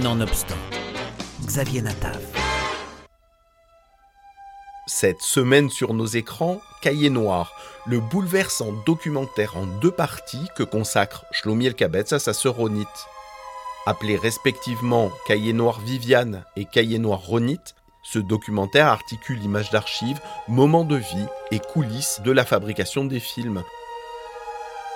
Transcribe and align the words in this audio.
Nonobstant, 0.00 0.56
Xavier 1.44 1.82
Natav. 1.82 2.18
Cette 4.86 5.20
semaine 5.20 5.68
sur 5.68 5.92
nos 5.92 6.06
écrans, 6.06 6.62
Cahier 6.80 7.10
Noir, 7.10 7.52
le 7.84 8.00
bouleversant 8.00 8.72
documentaire 8.86 9.58
en 9.58 9.66
deux 9.66 9.90
parties 9.90 10.48
que 10.56 10.62
consacre 10.62 11.26
Shlomi 11.30 11.66
Elkabetz 11.66 12.14
à 12.14 12.18
sa 12.18 12.32
sœur 12.32 12.54
Ronit. 12.54 12.86
Appelé 13.84 14.16
respectivement 14.16 15.10
Cahier 15.26 15.52
Noir 15.52 15.78
Viviane 15.80 16.46
et 16.56 16.64
Cahier 16.64 16.98
Noir 16.98 17.20
Ronit, 17.20 17.60
ce 18.02 18.18
documentaire 18.18 18.86
articule 18.86 19.44
images 19.44 19.70
d'archives, 19.70 20.22
moments 20.48 20.84
de 20.84 20.96
vie 20.96 21.26
et 21.50 21.58
coulisses 21.58 22.22
de 22.24 22.32
la 22.32 22.46
fabrication 22.46 23.04
des 23.04 23.20
films. 23.20 23.62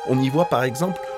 On 0.08 0.18
y 0.22 0.30
voit 0.30 0.46
par 0.46 0.64
exemple 0.64 1.00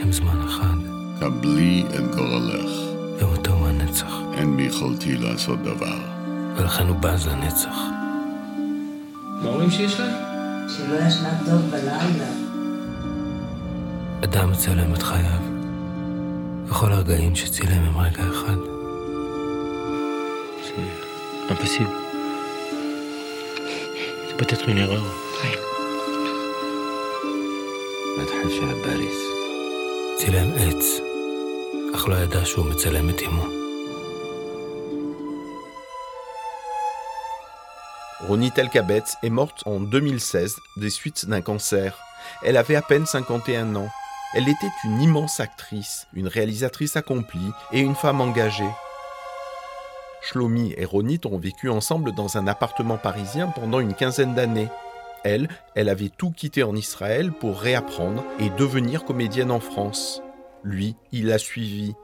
הם 0.00 0.12
זמן 0.12 0.42
אחד. 0.48 0.76
קבלי 1.20 1.84
את 1.94 2.14
גורלך. 2.16 2.70
ואותו 3.18 3.66
הנצח. 3.66 4.12
אין 4.34 4.56
ביכולתי 4.56 5.16
לעשות 5.16 5.62
דבר. 5.62 5.98
ולכן 6.56 6.86
הוא 6.86 6.96
בז 6.96 7.26
לנצח. 7.26 7.76
מה 9.42 9.48
אומרים 9.48 9.70
שיש 9.70 10.00
לה? 10.00 10.06
שלא 10.68 11.06
ישנה 11.06 11.38
טוב 11.46 11.60
בלילה. 11.70 12.28
אדם 14.24 14.50
מצלם 14.52 14.94
את 14.94 15.02
חייו. 15.02 15.40
וכל 16.66 16.92
הרגעים 16.92 17.36
שצילם 17.36 17.82
הם 17.82 17.98
רגע 17.98 18.22
אחד. 18.30 18.56
זה 20.64 20.82
אבסיב. 21.50 21.88
זה 24.28 24.44
C'est 24.56 24.68
מנהרה. 24.68 25.00
חיים. 25.40 25.58
מתחיל 28.18 28.50
של 28.50 28.68
הבריס. 28.70 29.25
צילם 30.17 30.51
עץ, 30.55 30.85
אך 31.95 32.07
לא 32.07 32.15
ידע 32.15 32.45
שהוא 32.45 32.65
מצלם 32.65 33.09
את 33.09 33.21
אמו. 33.21 33.61
Ronit 38.27 38.53
Elkabetz 38.57 39.17
est 39.23 39.31
morte 39.31 39.63
en 39.65 39.79
2016 39.79 40.55
des 40.77 40.89
suites 40.91 41.25
d'un 41.25 41.41
cancer. 41.41 41.97
Elle 42.43 42.57
avait 42.57 42.75
à 42.75 42.81
peine 42.81 43.05
51 43.05 43.75
ans. 43.75 43.89
Elle 44.33 44.47
était 44.47 44.71
une 44.85 45.01
immense 45.01 45.39
actrice, 45.39 46.07
une 46.13 46.27
réalisatrice 46.27 46.95
accomplie 46.95 47.51
et 47.71 47.79
une 47.79 47.95
femme 47.95 48.21
engagée. 48.21 48.69
Shlomi 50.21 50.73
et 50.77 50.85
Ronit 50.85 51.21
ont 51.25 51.39
vécu 51.39 51.69
ensemble 51.69 52.13
dans 52.13 52.37
un 52.37 52.47
appartement 52.47 52.97
parisien 52.97 53.47
pendant 53.47 53.79
une 53.79 53.95
quinzaine 53.95 54.35
d'années. 54.35 54.69
Elle, 55.24 55.48
elle 55.74 55.88
avait 55.88 56.10
tout 56.10 56.30
quitté 56.30 56.62
en 56.62 56.76
Israël 56.76 57.32
pour 57.32 57.60
réapprendre 57.60 58.24
et 58.38 58.50
devenir 58.50 59.04
comédienne 59.04 59.50
en 59.50 59.60
France. 59.60 60.22
Lui, 60.62 60.96
il 61.12 61.26
l'a 61.26 61.38
suivi. 61.38 61.94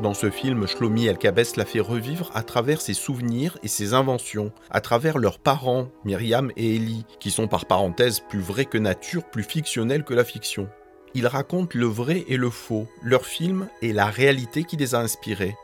Dans 0.00 0.14
ce 0.14 0.30
film, 0.30 0.66
Shlomi 0.66 1.06
Elkabetz 1.06 1.56
l'a 1.56 1.64
fait 1.64 1.80
revivre 1.80 2.30
à 2.34 2.42
travers 2.42 2.80
ses 2.80 2.94
souvenirs 2.94 3.58
et 3.62 3.68
ses 3.68 3.94
inventions, 3.94 4.50
à 4.70 4.80
travers 4.80 5.18
leurs 5.18 5.38
parents, 5.38 5.88
Myriam 6.04 6.50
et 6.56 6.76
Ellie, 6.76 7.04
qui 7.20 7.30
sont 7.30 7.46
par 7.46 7.66
parenthèse 7.66 8.20
plus 8.20 8.40
vrais 8.40 8.64
que 8.64 8.78
nature, 8.78 9.24
plus 9.24 9.44
fictionnels 9.44 10.02
que 10.02 10.14
la 10.14 10.24
fiction. 10.24 10.68
Il 11.14 11.26
raconte 11.26 11.74
le 11.74 11.86
vrai 11.86 12.24
et 12.26 12.36
le 12.36 12.50
faux, 12.50 12.88
leur 13.02 13.26
film 13.26 13.68
et 13.82 13.92
la 13.92 14.06
réalité 14.06 14.64
qui 14.64 14.76
les 14.76 14.94
a 14.94 14.98
inspirés. 14.98 15.54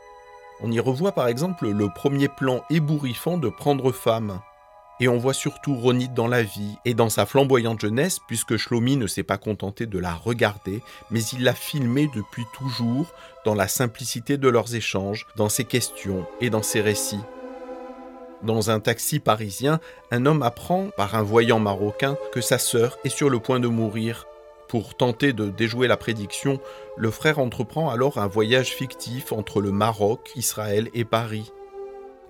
On 0.61 0.71
y 0.71 0.79
revoit 0.79 1.13
par 1.13 1.27
exemple 1.27 1.67
le 1.69 1.87
premier 1.89 2.27
plan 2.27 2.61
ébouriffant 2.69 3.37
de 3.37 3.49
Prendre 3.49 3.91
femme. 3.91 4.41
Et 5.01 5.07
on 5.07 5.17
voit 5.17 5.33
surtout 5.33 5.75
Ronit 5.75 6.09
dans 6.09 6.27
la 6.27 6.43
vie 6.43 6.75
et 6.83 6.93
dans 6.93 7.09
sa 7.09 7.25
flamboyante 7.25 7.79
jeunesse, 7.79 8.19
puisque 8.27 8.57
Shlomi 8.57 8.97
ne 8.97 9.07
s'est 9.07 9.23
pas 9.23 9.37
contenté 9.37 9.85
de 9.85 9.97
la 9.97 10.13
regarder, 10.13 10.81
mais 11.09 11.21
il 11.33 11.43
l'a 11.43 11.53
filmée 11.53 12.09
depuis 12.13 12.45
toujours, 12.53 13.13
dans 13.45 13.55
la 13.55 13.69
simplicité 13.69 14.37
de 14.37 14.49
leurs 14.49 14.75
échanges, 14.75 15.25
dans 15.37 15.47
ses 15.47 15.63
questions 15.63 16.25
et 16.41 16.49
dans 16.49 16.63
ses 16.63 16.81
récits. 16.81 17.23
Dans 18.43 18.71
un 18.71 18.79
taxi 18.79 19.19
parisien, 19.19 19.79
un 20.11 20.25
homme 20.25 20.43
apprend, 20.43 20.89
par 20.95 21.15
un 21.15 21.23
voyant 21.23 21.59
marocain, 21.59 22.17
que 22.33 22.41
sa 22.41 22.57
sœur 22.57 22.97
est 23.03 23.09
sur 23.09 23.29
le 23.29 23.39
point 23.39 23.59
de 23.59 23.67
mourir. 23.67 24.27
Pour 24.69 24.95
tenter 24.95 25.33
de 25.33 25.49
déjouer 25.49 25.87
la 25.87 25.97
prédiction, 25.97 26.59
le 26.95 27.09
frère 27.09 27.39
entreprend 27.39 27.89
alors 27.89 28.17
un 28.17 28.27
voyage 28.27 28.69
fictif 28.69 29.31
entre 29.31 29.61
le 29.61 29.71
Maroc, 29.71 30.31
Israël 30.35 30.89
et 30.93 31.05
Paris. 31.05 31.51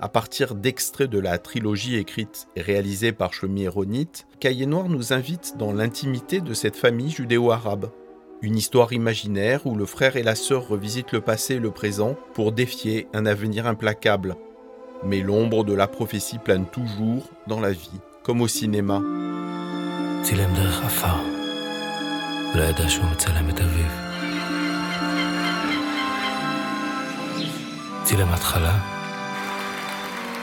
À 0.01 0.07
partir 0.07 0.55
d'extraits 0.55 1.09
de 1.09 1.19
la 1.19 1.37
trilogie 1.37 1.97
écrite 1.97 2.47
et 2.55 2.61
réalisée 2.61 3.11
par 3.11 3.33
Shlomi 3.33 3.67
Ronit, 3.67 4.07
Cahier 4.39 4.65
Noir 4.65 4.87
nous 4.87 5.11
invite 5.11 5.57
dans 5.57 5.73
l'intimité 5.73 6.39
de 6.39 6.53
cette 6.53 6.77
famille 6.77 7.09
judéo-arabe. 7.09 7.91
Une 8.41 8.57
histoire 8.57 8.93
imaginaire 8.93 9.67
où 9.67 9.75
le 9.75 9.85
frère 9.85 10.15
et 10.15 10.23
la 10.23 10.35
sœur 10.35 10.69
revisitent 10.69 11.11
le 11.11 11.19
passé 11.19 11.55
et 11.55 11.59
le 11.59 11.71
présent 11.71 12.15
pour 12.33 12.53
défier 12.53 13.09
un 13.13 13.25
avenir 13.25 13.67
implacable. 13.67 14.37
Mais 15.03 15.19
l'ombre 15.19 15.65
de 15.65 15.73
la 15.73 15.87
prophétie 15.87 16.39
plane 16.39 16.65
toujours 16.65 17.29
dans 17.47 17.59
la 17.59 17.71
vie, 17.71 17.99
comme 18.23 18.39
au 18.39 18.47
cinéma. 18.47 19.01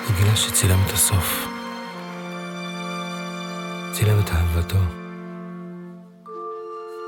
וגילה 0.09 0.35
שצילם 0.35 0.79
את 0.87 0.91
הסוף. 0.93 1.47
צילם 3.93 4.19
את 4.19 4.29
אהבתו, 4.29 4.77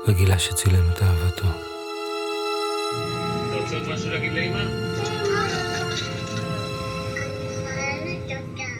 וגילה 0.08 0.38
שצילם 0.38 0.84
את 0.92 1.02
אהבתו. 1.02 1.48
אתה 3.48 3.56
רוצה 3.56 3.76
עוד 3.76 3.88
משהו 3.88 4.10
להגיד 4.10 4.32
לאמא? 4.32 4.64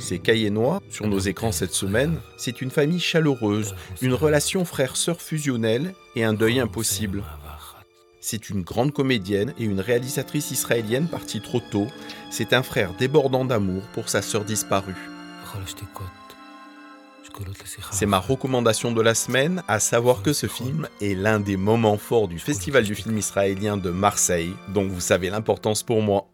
C'est 0.06 0.18
Cahiers 0.18 0.50
Noirs 0.50 0.80
sur 0.90 1.06
nos 1.06 1.18
écrans 1.18 1.50
cette 1.50 1.72
semaine. 1.72 2.20
C'est 2.36 2.60
une 2.60 2.70
famille 2.70 3.00
chaleureuse, 3.00 3.74
une 4.02 4.12
relation 4.12 4.66
frère-sœur 4.66 5.18
fusionnelle 5.22 5.94
et 6.14 6.24
un 6.24 6.34
deuil 6.34 6.60
impossible. 6.60 7.22
C'est 8.21 8.49
une 8.49 8.63
grande 8.63 8.91
comédienne 8.91 9.53
et 9.57 9.63
une 9.63 9.79
réalisatrice 9.79 10.51
israélienne 10.51 11.07
partie 11.07 11.41
trop 11.41 11.61
tôt. 11.61 11.87
C'est 12.31 12.53
un 12.53 12.63
frère 12.63 12.93
débordant 12.93 13.45
d'amour 13.45 13.83
pour 13.93 14.09
sa 14.09 14.21
sœur 14.21 14.43
disparue. 14.43 14.95
C'est 17.91 18.05
ma 18.05 18.19
recommandation 18.19 18.91
de 18.91 19.01
la 19.01 19.15
semaine, 19.15 19.63
à 19.67 19.79
savoir 19.79 20.21
que 20.21 20.33
ce 20.33 20.47
film 20.47 20.87
est 21.01 21.15
l'un 21.15 21.39
des 21.39 21.57
moments 21.57 21.97
forts 21.97 22.27
du 22.27 22.39
Festival 22.39 22.83
du 22.83 22.95
film 22.95 23.17
israélien 23.17 23.77
de 23.77 23.91
Marseille, 23.91 24.53
donc 24.73 24.91
vous 24.91 24.99
savez 24.99 25.29
l'importance 25.29 25.83
pour 25.83 26.01
moi. 26.01 26.27